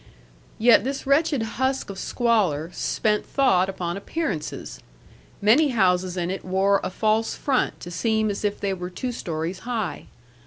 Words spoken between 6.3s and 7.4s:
it wore a false